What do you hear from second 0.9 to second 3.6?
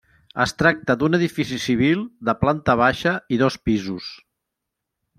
d'un edifici civil de planta baixa i